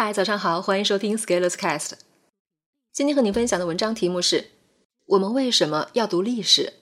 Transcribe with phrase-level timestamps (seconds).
[0.00, 1.94] 嗨，早上好，欢迎收听 Scalers Cast。
[2.92, 4.50] 今天和你分享的文章题目是：
[5.06, 6.74] 我们为什么要读历史？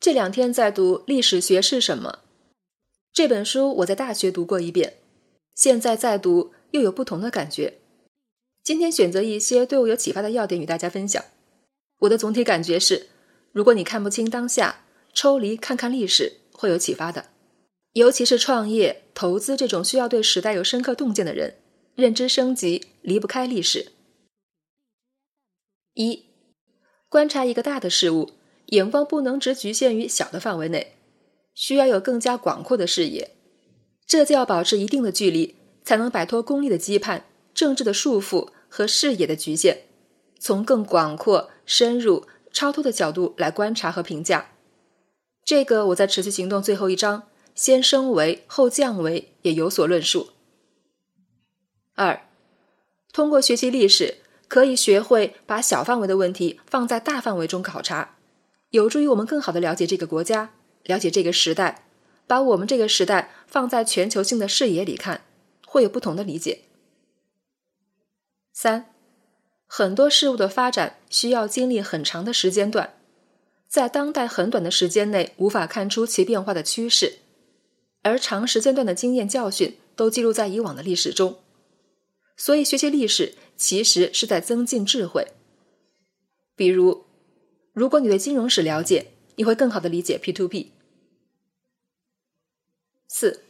[0.00, 2.18] 这两天在读《历史学是什么》
[3.12, 4.94] 这本书，我在大学读过一遍，
[5.54, 7.74] 现在再读又有不同的感觉。
[8.64, 11.24] 今天选择一些对我有启发的要点与大家分享。
[12.00, 13.06] 我的总体感觉是，
[13.52, 14.82] 如果你看不清当下，
[15.14, 17.26] 抽离看看历史会有启发的。
[17.96, 21.54] 尤其是创业、投资这种需要对时代有深刻洞见的人，
[21.94, 23.92] 认知升级离不开历史。
[25.94, 26.26] 一、
[27.08, 28.32] 观察一个大的事物，
[28.66, 30.96] 眼光不能只局限于小的范围内，
[31.54, 33.30] 需要有更加广阔的视野。
[34.06, 37.22] 这就要保持一定的距离，才能摆脱功利的羁绊、
[37.54, 39.84] 政治的束缚和视野的局限，
[40.38, 44.50] 从更广阔、深入、超脱的角度来观察和评价。
[45.46, 47.22] 这个我在持续行动最后一章。
[47.56, 50.30] 先升维后降维，也有所论述。
[51.94, 52.28] 二，
[53.12, 58.18] 通过学习历史，可以学会把小范围的问题放在大范围中考察，
[58.70, 60.52] 有助于我们更好的了解这个国家，
[60.84, 61.88] 了解这个时代，
[62.26, 65.24] 把我们这个时代放在全球性的视野里看，
[65.66, 66.64] 会有不同的理解。
[68.52, 68.94] 三，
[69.66, 72.94] 很多事物的发展需要经历很长的时间段，
[73.66, 77.20] 在当代很短的时间内无法看出其变化的趋势。
[78.06, 81.40] 而长时间段的经验教训都记录在以往的历史中，
[82.36, 85.32] 所以学习历史其实是在增进智慧。
[86.54, 87.04] 比如，
[87.72, 90.70] 如果你对金融史了解，你会更好的理解 P to P。
[93.08, 93.42] 四，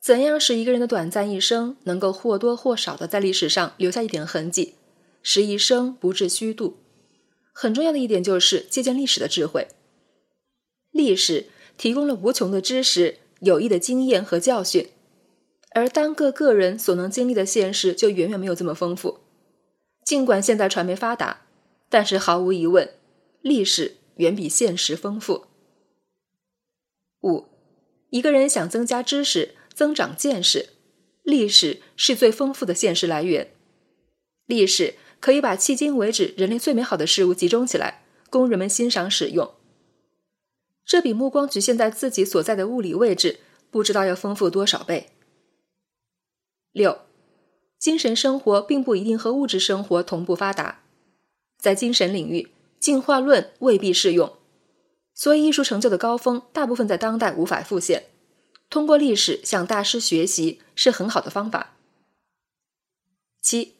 [0.00, 4.76] 怎样使一个人的短暂一生能够或多或少的在历史上留下一点痕迹，
[5.22, 6.78] 使一生不致虚度？
[7.52, 9.68] 很重要的一点就是借鉴历史的智慧。
[10.92, 13.18] 历史提供了无穷的知识。
[13.40, 14.88] 有益的经验和教训，
[15.72, 19.20] 而单个个人所能经历的现实就远远没有这么丰富。
[20.04, 21.42] 尽管现在传媒发达，
[21.88, 22.94] 但是毫无疑问，
[23.42, 25.46] 历史远比现实丰富。
[27.22, 27.46] 五，
[28.10, 30.70] 一个人想增加知识、增长见识，
[31.24, 33.50] 历史是最丰富的现实来源。
[34.46, 39.55] 历史可以把迄今为止人类最美好的事物集中起来，供人们欣赏使用。
[40.86, 43.40] 这比目光局限在自己所在的物理位置，
[43.72, 45.10] 不知道要丰富多少倍。
[46.70, 47.00] 六，
[47.76, 50.82] 精神生活并不一定和物质生活同步发达，
[51.58, 54.36] 在精神领域，进化论未必适用，
[55.12, 58.04] 所以艺术成就的高峰大部分在当代无法复现。
[58.70, 61.74] 通过历史向大师学习是很好的方法。
[63.42, 63.74] 七，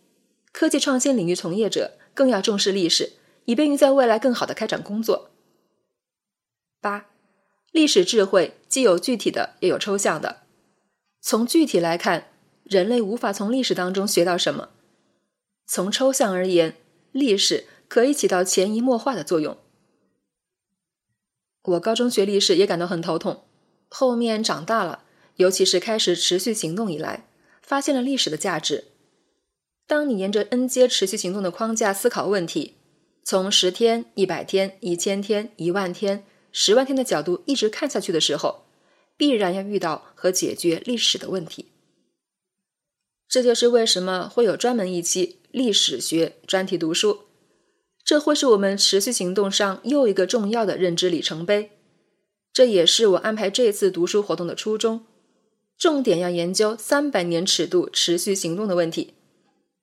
[0.50, 3.12] 科技创新领域从业者更要重视历史，
[3.44, 5.30] 以便于在未来更好的开展工作。
[6.80, 7.06] 八，
[7.72, 10.42] 历史智慧既有具体的，也有抽象的。
[11.20, 12.28] 从具体来看，
[12.62, 14.68] 人类无法从历史当中学到什么；
[15.66, 16.76] 从抽象而言，
[17.10, 19.56] 历史可以起到潜移默化的作用。
[21.62, 23.42] 我高中学历史也感到很头痛，
[23.88, 25.02] 后面长大了，
[25.36, 27.26] 尤其是开始持续行动以来，
[27.60, 28.84] 发现了历史的价值。
[29.88, 32.76] 当你沿着 N 阶持续行动的框架思考问题，
[33.24, 36.24] 从十天、一百天、一千天、一万天。
[36.58, 38.64] 十万天的角度一直看下去的时候，
[39.14, 41.66] 必然要遇到和解决历史的问题。
[43.28, 47.24] 这就是为什么会有专门一期历史学专题读书，
[48.02, 51.72] 这会是我们持续行动上又一个重要的认知里程碑。
[52.54, 55.04] 这也是我安排这次读书活动的初衷，
[55.76, 59.12] 重点要研究三百年尺度持续行动的问题。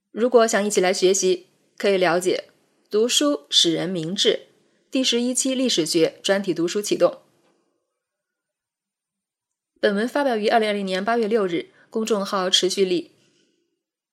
[0.09, 1.45] 如果想一起来学习，
[1.77, 2.45] 可以了解
[2.89, 4.47] 读书使人明智。
[4.93, 7.21] 第十一期历史学专题读书启动。
[9.81, 13.09] 本文发表于二零二零年八月六日，公众号持续力。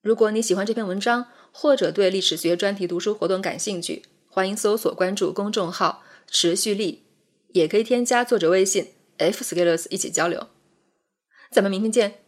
[0.01, 7.03] 如果你喜欢这篇文章，或者对历史学专题读书活动感兴趣，欢迎搜索关注公众号持续力，
[7.49, 10.47] 也可以添加作者微信 f scalers 一起交流。
[11.51, 12.25] 咱们明天见。